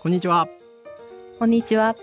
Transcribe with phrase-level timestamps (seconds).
[0.00, 0.48] こんにちは。
[1.40, 1.96] こんにちは。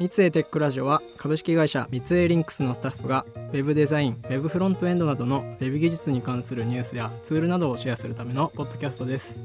[0.00, 9.40] 三井テックラジオは株式会社三井リンクスのスタッフが Web デザイン、Web フロントエンドなどの Web 技術に関するニュースやツールなどをシェアするためのポッドキャストです。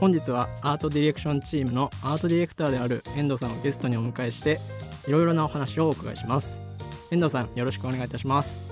[0.00, 4.58] 本日はアートディレクションチームのアートディレクターである遠藤さんをゲストにお迎えして
[5.06, 6.62] いろいろなお話をお伺いします。
[7.10, 8.62] 遠藤さんよろしくお願いいたします。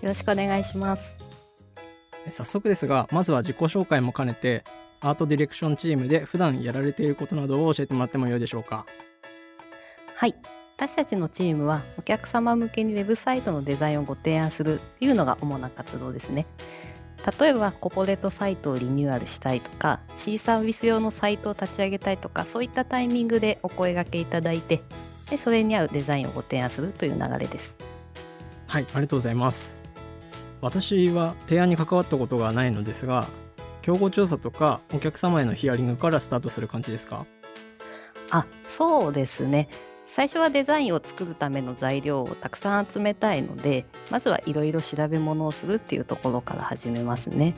[0.00, 1.18] よろしくお願いします。
[2.30, 4.64] 早速ですがまずは自己紹介も兼ねて
[5.00, 8.84] アートディレクションチームで普段やられていることなどを教えてもらってもよいでしょうか？
[10.14, 10.34] はい。
[10.76, 16.46] 私たちのチームはお客様向けにウェブサイトのデザインをご提案するっていうのが主な活動ですね。
[17.38, 24.82] 例えばコポレートサイトをリニューアルしたいとか C サービス用のサイトを立ち上げたいとかそういったタイミングでお声がけいただいて
[25.28, 27.74] でそれに合うデザインをご提案するという流れです。
[28.66, 29.80] はいありがとうございます。
[30.62, 33.28] 私は提案に関わったことがないのですが
[33.82, 37.26] 競合調査とかお客様へのヒアリングからスタートする感じですか？
[38.30, 39.68] あそうですね。
[40.06, 47.54] 最初はデザインを作るための材料をたくさん集めたいのでまずはいろいろ調べ物をするっていうところから始めますね。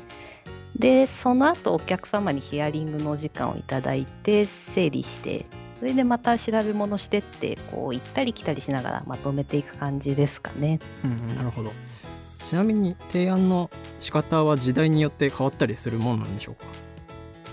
[0.77, 5.47] でその後お客様にヒアリングのお時間をいただいて整理して
[5.79, 10.79] それでまた調べ物してってこう行ったり来たりしながらまとめていく感じですかね。
[11.05, 11.73] うん、なるほど
[12.45, 16.65] ちなみに提案の仕方は時代によって変わったりするものなんでしょうか？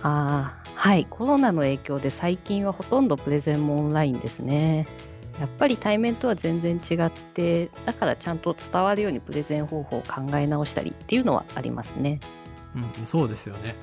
[0.01, 1.05] ああはい。
[1.09, 4.87] コロナの影響で最近はほとんどプレゼンもオンラインですね。
[5.39, 12.19] やっぱり対面とは全然違ってだからちゃんと伝わるようにプレゼン方法を考え直したりっていうのはありますね。
[12.99, 13.75] うんそうですよね。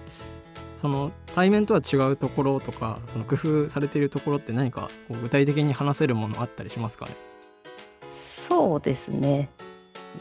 [0.77, 7.13] その対面とは違うところとかその工夫されているところって何かこう具体的に話せるものあったりしますかね？
[8.13, 9.48] そうですね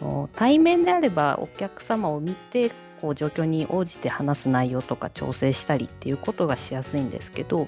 [0.01, 7.67] の対面であればお客様を見てこう状況に応じて話す内容とか調整したりっていうことがしやすいんですけど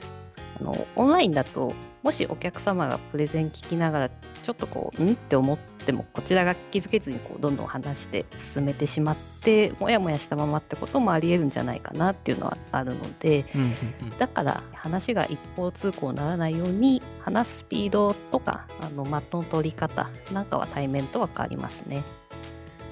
[0.60, 4.10] あのオンラインだともしお客様がプレゼン聞きながら
[4.48, 13.44] ちょっとこう、んって思っても、こちらが気づけずにこうどんどん話して進めてしまって、もやもやしたままってこともありえるんじゃないかなっていうのはあるので、
[14.20, 22.06] だから話が一方通行にならないように、話すスピードとか、あのマットの取り方なんかは対面とは変わりますね。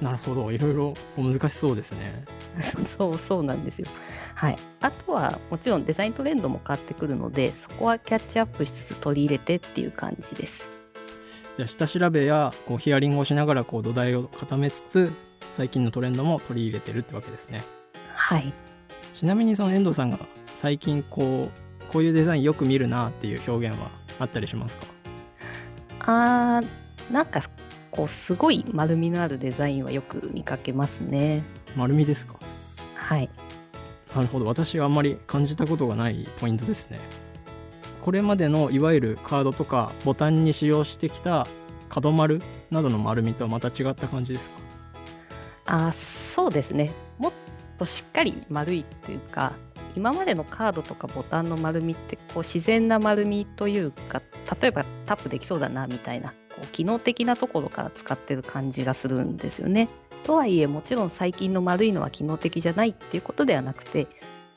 [0.01, 2.25] なるほど、いろいろ難しそうですね。
[2.97, 3.87] そうそうなんですよ。
[4.35, 4.57] はい。
[4.81, 10.68] あとはもちろんデザイントレンドも変わってくるので、そこはキャッチアップしつつ取り入れてっていう感じです。
[11.57, 15.13] じゃあ下調べやこうヒアリングをしながらこう土台を固めつつ
[15.53, 17.63] 最近のトレンドも取り入れてるってわけですね。
[18.13, 18.53] はい
[19.13, 20.19] ちなみにその遠藤さんが
[20.56, 24.85] 最近こうこういうデザインよく見るなっていう表現はあったりしますか？
[26.02, 27.41] あーなんか
[27.91, 31.44] こうすごい丸みのあるデザインはよく見かけますね。
[31.78, 32.38] 丸みですか？
[32.96, 33.29] はい
[34.15, 36.99] なるほど私はあんまり感じたことがないポイントですね。
[38.01, 41.47] これまでのいわゆるカードとかボタンに使用してきた
[41.89, 44.57] 角丸などの丸みとはまた違った感じですか？
[45.87, 47.33] あそうですねもっ
[47.77, 49.53] としっかり丸いというか
[49.95, 54.21] 今までのカードとかボタンの丸みってこう自然な丸みというか
[54.61, 59.89] 例えばタップできそうだなみたいなこう機能的なところから使ってる感じがするんですよね。
[60.25, 64.07] とはいえもちろん最近の丸いのは機能的じゃないっていうことではなくて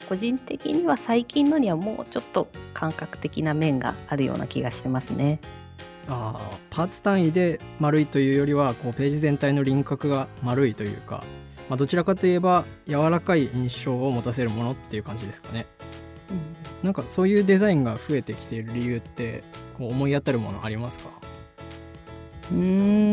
[0.09, 5.41] 個人的には最近のにはもうちょっと感覚的な面があるような気がしてますね。
[6.07, 11.23] あパーツ単位で丸いというよりはこうページ全体の輪郭が丸いというか、
[11.69, 15.67] まあ、どちらかといえば柔らかい印象を持たせるものっていう感じですかね。
[16.31, 19.45] うん、なんかそういうデザインが増えてきている理由って
[19.77, 21.11] こう思い当たるものありますか？
[22.53, 23.08] うーん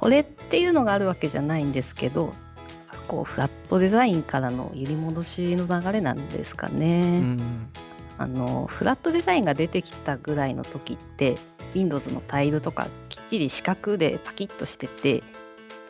[0.00, 2.32] これっていうのがあるわけじゃないんですけど
[3.06, 7.20] こうフラットデザインからの揺り戻しの流れなんですかね。
[7.22, 7.68] うん、
[8.16, 11.36] あのフラットデザインが出てきたぐらいの時って
[11.74, 15.22] Windows のタイルとかきっちり四角でパキッとしてて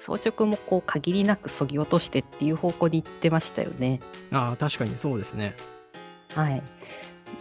[0.01, 4.01] 装飾もこう限りなくそぎ落としてっていう方向に行ってましたよね。
[4.33, 5.55] ああ確かにそうですね。
[6.35, 6.63] はい。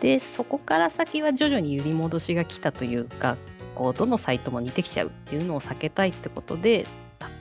[0.01, 3.37] でそこから先は徐々に揺り戻しが来たというか
[3.75, 6.85] こうどのサイトも似てきちゃうっていうのを避けたいってことで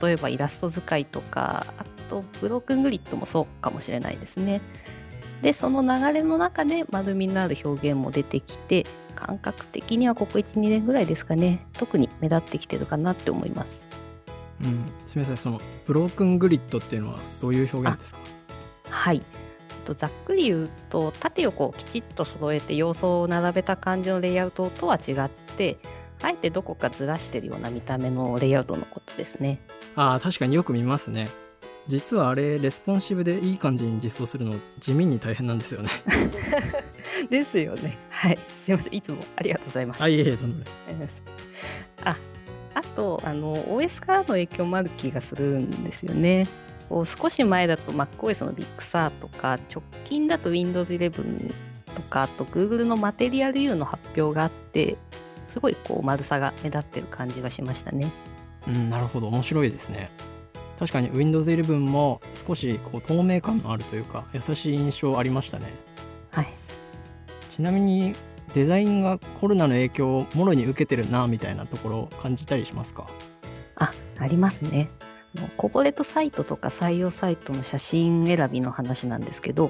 [0.01, 4.61] 例えばイラスト使いとかあとブロークングリッドもそうかもしれないですね。
[5.41, 8.85] でその流れの中で丸みのある表現も出てきて
[9.15, 11.65] 感覚的にはここ12年ぐらいですかね。
[11.73, 13.87] 特に目立ってきてるかなって思います。
[14.61, 15.37] うん、すみません。
[15.37, 18.19] そのブロークングリッドっていうのはどういう表現ですか？
[18.89, 19.21] はい。
[19.97, 25.79] ざっくり言うと縦横をきちっと揃えて要素を並べた感じのレイアウトとは違って
[26.21, 29.59] あえてどこかずらしてるような見た目のレイアウトのことですね。
[29.95, 31.29] ああ確かによく見ますね。
[31.87, 35.89] 実はあれレスポンシブでいい感じに実装するの地味に大変なんですよね。
[37.29, 37.97] ですよね。
[38.09, 38.39] はい。
[38.65, 38.93] すいません。
[38.93, 40.01] いつもありがとうございます。
[40.01, 40.63] はいええどんどん
[42.03, 42.15] あ
[42.75, 46.47] あとあの OS からの影響もある気がするんですよね。
[46.89, 51.53] 少し前だと MacOS の Big Sur とか直近だと Windows 11
[51.95, 54.97] とかあと Google のマテリアル U の発表があって
[55.51, 58.11] すごいこう丸さが目立ってる感じがしましたね。
[58.67, 59.27] うんなるほど。
[59.27, 60.09] 面白いですね。
[60.79, 65.73] 確かに Windows 11も少しこう透明感のあるというか優しい印象ありましたね。
[66.31, 66.53] はい。
[67.49, 68.13] ちなみに
[68.53, 73.07] デザインがコロナの影響をもろに受けてるなみたいなところを感じたりしますか？
[73.75, 74.89] あありますね。
[75.57, 79.69] コーポレートサイトとか採用サイトの写真選びの話なんですけど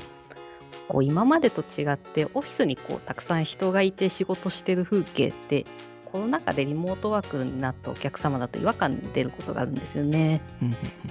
[0.90, 5.66] こう今までと違ってオフィスにこうたくさん人がいて仕事してる風景って
[6.12, 10.42] コロナ禍でリモートワークになったお客様だと違和感出ることがあるんですよね。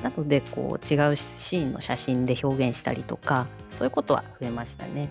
[0.03, 5.09] なのでこう違うシーンの写真で表現したりとかそういうことは増えましたね。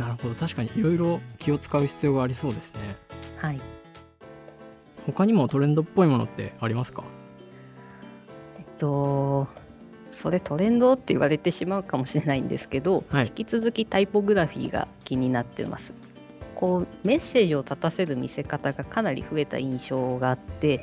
[0.00, 2.80] なるほど確かにいろいろ気を使う必要がありそうですね。
[3.36, 3.60] はい
[5.06, 7.04] 他にもトレンドっぽいものってありますか？
[8.58, 9.46] えっと
[10.16, 15.92] それトレンドって言われてしまうかもしれないんですけど、はい引き続きタイポグラフィーが気になってます。
[16.54, 20.80] こうメッセージを立たせる見せ方がかなり増えた印象があって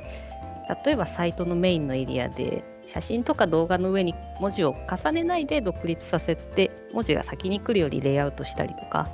[0.86, 9.10] 例えばサイトのメインのエリアで写真とか動画の上に文字を重ねないで独立させて文字が先に来るようにレイアウトしたりとか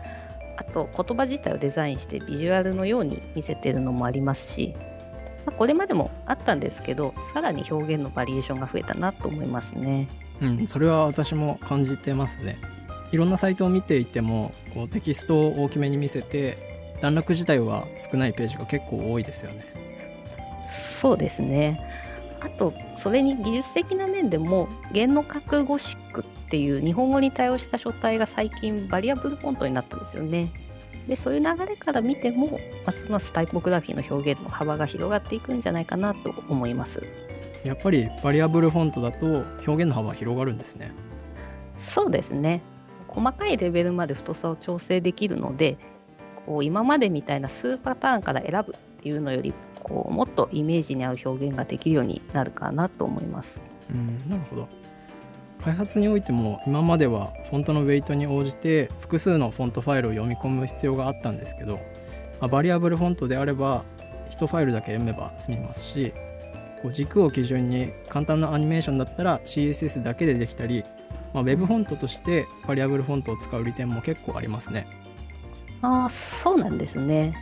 [0.58, 4.76] あと言葉自体をデザインしてビジュアルのように見せてるのもありますし、
[5.46, 10.08] まあ、これまでもあったんですけどさらに表現のバリエーションが増えたなと思いますね。
[10.42, 12.58] うんそれは私も感じてますね
[13.12, 19.66] いろんなサイトを見ていてもこうテキストを大きめに見せて段落自体は少ないページが結構多いですよね
[20.70, 21.80] そうですね。
[22.42, 30.52] あと、それに技術的な面でも、言の格ゴシックっていう日本語に対応した書体が最近バリアブルフォントになったんですよね。
[31.10, 37.02] で、そういう流れから見ても、ますますタイポグラフィーの表現の幅が広がっていくんじゃないかなと思います。
[37.64, 40.94] やっぱりバリアブルフォントだと表現の幅は広がるんですね
[41.78, 42.62] そうですね。
[43.10, 45.78] 細かいレベルまで太さを調整できるので、
[46.46, 53.60] こう今までみたいな数パターンから選ぶっていうのより、こうもっとイメージに合う表現ができるようになるかなと思います。
[53.92, 54.68] うんなるほど
[55.64, 61.76] 開発においても今まではフォントのウェイトに応じて複数のフォントファイルを読み込む必要があったんですけど、
[62.40, 63.84] まあバリアブルフォントであれば
[64.32, 66.14] 1ファイルだけ読めば済みますし
[66.82, 70.84] こう軸を基準に簡単なアニメーションだったら CSS だけでできたり、
[71.34, 74.88] まあ、ウェブフォントとしてバリアブルフォントを使う利点も結構ありますね。
[75.82, 77.34] ああ、そうなんですね。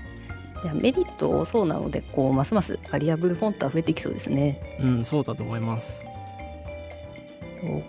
[0.63, 4.79] いやメリット多そうなので、こうますますバリアブルフォントは増えてきそうですね。
[4.81, 6.07] うん、そうだと思います。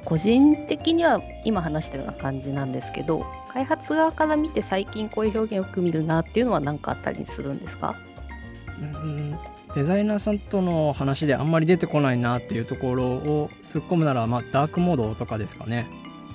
[0.04, 7.94] 個人的には今話したような感じなんですけど、開発側から見て最近こういう表現をよく見るなっていうのは何かあったりするんですか？
[8.80, 9.38] うん
[9.74, 15.86] デザイナーさんとの話であんまり出てこないなっていうところを突っ込むなら、まあ、ダークモードとかですかね。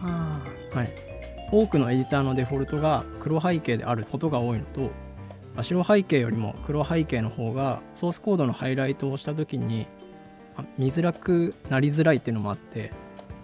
[0.03, 0.39] あ
[0.71, 0.89] はい、
[1.51, 4.89] 多くのエディターのデフォルトが黒背景であることが多いのとま
[5.57, 9.87] あ白背景よりも黒背景の方がソースコードのハイライトをした時に
[10.55, 12.91] まあ見づらくなりづらいっていうのもあって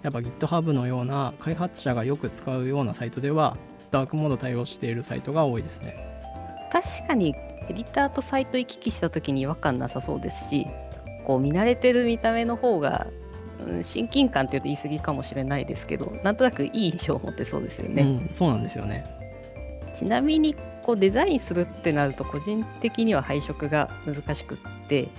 [0.04, 3.58] やっぱ GitHub のような開発者がよく使うようなサイトでは
[3.92, 5.96] ダークモード対応しているサイトが多いですね。
[6.72, 7.36] 確かに
[7.68, 10.68] エディターとサイト行き来した時に違和感なさそうですし、
[11.26, 18.04] こう見慣れてる見た目の方が、うん親近感っていうと言い過ぎかもしれないですけど、なんとなくいい印象を持ってそうですよね。
[18.04, 19.04] うん、そうなんですよね。
[19.94, 25.10] ちなみにこうデザインするってなると個人的には配色が難しくって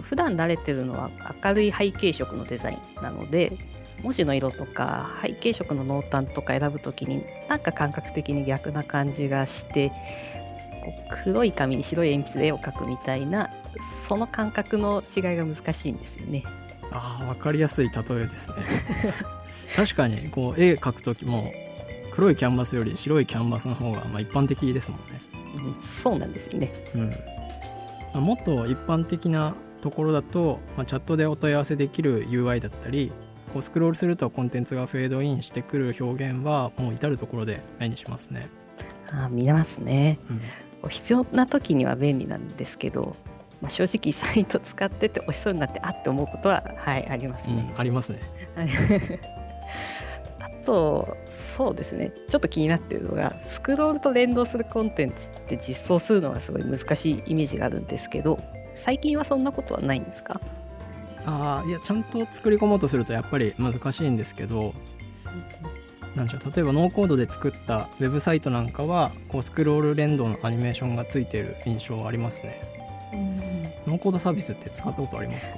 [0.00, 1.10] 普段慣れてるのは
[1.44, 3.58] 明るい背景色のデザインなので
[4.02, 9.92] 文字の色とか背景色の濃淡とか選ぶときになんか感覚的に逆な感じがして
[11.24, 13.50] 黒い紙に白い鉛筆で絵を描くみたいな
[14.06, 16.44] その感覚の違いが難しいんですよね。
[16.92, 18.56] ああ分かりやすい例えですね。
[19.74, 21.52] 確かにこう絵描く時も
[22.12, 25.20] 黒いキャンバスより白いキャンバスの方がまあ一般的ですもんね。
[25.56, 26.72] うん、そうなんですよね。
[26.94, 27.16] うんま
[28.14, 33.12] あもっと一般的なところだと、まあ、チャットでお問い合わせできる UI だったり
[33.54, 38.48] こうスクロールするとコンテンツがフェードインしてくる表現はもう至る所で目にしますね。
[39.10, 40.18] あー見れますね。
[40.28, 40.40] うん
[40.90, 43.16] 必要な時には便利なんですけど、
[43.62, 47.66] まあ、正直サイト使ってて押しそうになってあって思うことははいありますね。
[47.72, 48.18] うん、ありますね。
[48.54, 48.68] は い
[50.40, 58.38] あとそうですねちょっと気になってるのがスクロールと連動するコンテンツって実装するのがすごい難しいイメージがあるんですけど
[58.74, 60.40] 最近はそんなことはないんですか？
[61.26, 64.74] ああいやちゃんと作り込もうとするとやっぱり難しいんですけど
[66.14, 72.60] なんでしょう例えばノーコードで作ったウェブサイトなんかはこうスクロール連動のアニメーションがついている印象ありますね。
[73.86, 75.54] ノーコードサービスって使ったことありますか？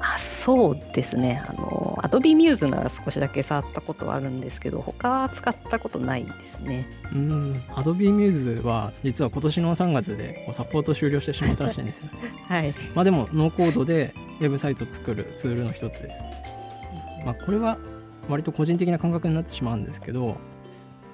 [0.00, 1.42] あそうですね。
[1.48, 6.86] あの Adobe Muse なら少しだけ触ったことはあるんですけど他は使ったことないですね。
[7.12, 7.52] うん。
[7.74, 12.10] Adobe Muse は実は今年の3月でサポート終了してしまったらしいんですよ。
[12.46, 12.74] はい。
[12.94, 16.24] まあでもノーコードでウェブサイトを作るツールの一つです。
[17.24, 17.78] まあこれは
[18.28, 20.36] 割と個人的な感覚になってしまうんですけど、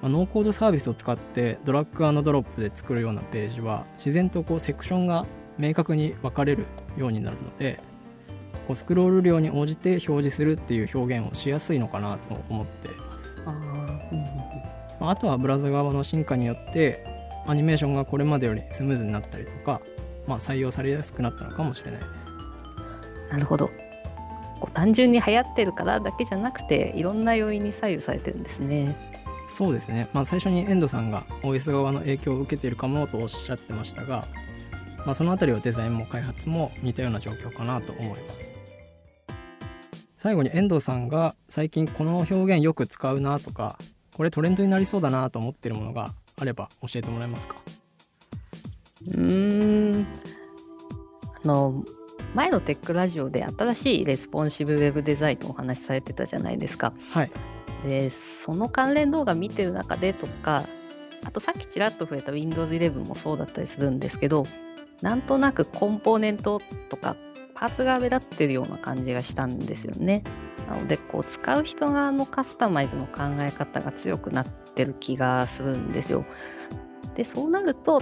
[0.01, 5.25] まあ、ノーコードサービスを使ってドラッグドロップで作るようなページは自然とこうセクションが
[5.57, 6.65] 明確に分かれる
[6.97, 7.79] ようになるので
[8.67, 13.39] こうスクロール量に応じて表示するっていう表現をしやすいのかなと思っています。
[13.45, 13.51] あ,、
[14.99, 17.05] まあ、あとはブラウザ側の進化によって
[17.47, 19.81] アニメーションがこれまでよりスムーズになったりとか、
[20.27, 22.35] まあ、採用されやすくなったのかもしれないです
[23.29, 23.67] なるほど。
[24.59, 28.95] こう単純に流行ってるからだけじゃなくていろんな要因に左右されてるんですね。
[29.47, 34.25] そうですね、まあ、最初に遠藤さんが OS 側の影響を受けているかもとおっしゃってましたが、
[35.05, 38.55] まあ、その辺りはデザインも開発も似たような状況かなと思います。
[40.17, 43.77] 最後に遠藤さんが最近この表現よく使うなとか
[44.17, 46.09] これトレンドになりそうだなと思ってるものが
[46.41, 47.55] あれば教えてもらえますか？
[49.13, 50.07] うん。
[51.43, 51.83] あの
[52.35, 56.93] 前のテックラジオで新しいレスポンシブウェブデザインのお話しされてたじゃないですか。
[57.11, 57.31] はい、
[57.87, 60.63] でその関連動画見てる中でとか
[61.23, 64.45] あとさっきちらっと触れた Windows 11もそうだったりするんですけど
[65.01, 67.15] なんとなくコンポーネントとか
[67.53, 70.21] パーツが目立ってるような感じがしたんですよね。
[70.69, 76.25] なのでこう使う人側のカスタマイズの考え方が強くなってる気がするんですよ。
[77.15, 78.01] でそうなると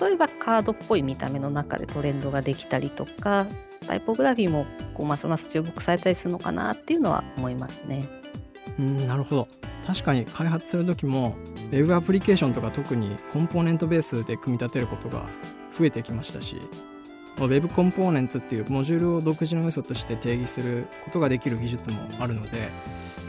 [0.00, 3.46] 例えばカードっぽい見た目の中でトレンドができたりとか
[3.86, 8.08] タイポグラフィーもこうますます注目されたりするのかなっていうのは思いますね。
[8.78, 9.48] うんなるほど
[9.86, 11.36] 確かに開発する時も
[11.70, 15.24] Web アプリケーションとか特にコンポーネントベースで組み立てることが
[15.78, 16.60] 増えてきましたし
[17.38, 22.68] Web コンポーネンツっていうモジュールを独自の要素として定義することができる技術もあるので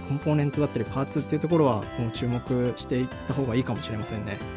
[0.10, 4.57] コンポーネントだったりパーツっていうところはもう注目していった方がいいかもしれませんね。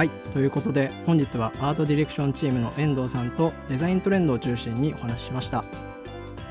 [0.00, 0.08] はい。
[0.32, 5.62] ということで本日はアートディレクションチームの遠藤さんとデザイントレンドを中心にお話ししました。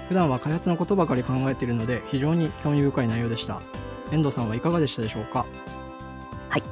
[0.08, 3.60] 普段は開発のことばかり考えているので非常に興味深い内容でした。
[4.12, 5.48] 遠藤さんはいかがでしたでしょうか？
[6.50, 6.64] はい。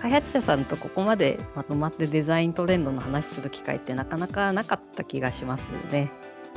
[0.00, 6.12] 開発者さんとここまでまとまってデザイントレンドの話する機会ってなかなかなかった気がしますね。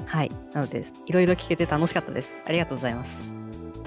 [0.06, 0.30] はい。
[0.54, 2.32] なのでいろいろ聞けて楽しかったです。
[2.46, 3.18] ありがとうございます。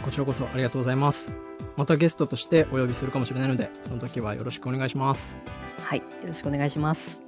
[0.02, 1.32] こちらこそありがとうございます
[1.76, 5.38] またゲストとしてお呼びするかもしれないのでその時はよろしくお願いします。
[5.82, 7.22] はいよろしくお願いします。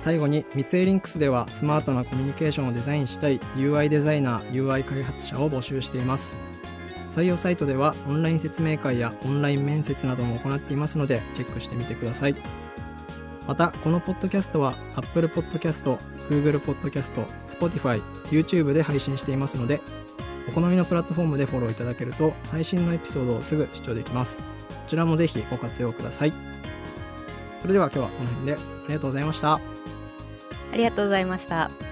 [0.00, 6.38] 最後に三井リンクスではスマートなコミュニケーションをデザインしたい UI デザイナー UI 開発者を募集しています。
[7.10, 12.36] 採用サイトではオンライン説明会やオンライン面接なども行っていますのでチェックしてみてください。
[13.48, 15.96] またこのポッドキャストは Apple Podcast、
[16.28, 19.80] Google Podcast、Spotify、YouTube で配信していますので
[20.48, 24.38] お好みのプラットフォームでフォローいただけると最新のエピソードをすぐ視聴できます。
[24.38, 24.44] こ
[24.88, 26.32] ちらもぜひご活用ください。
[27.60, 28.56] それでは今日はこの辺であ
[28.88, 29.54] りがとうございました。
[29.54, 29.60] あ
[30.76, 31.85] りがとうございました。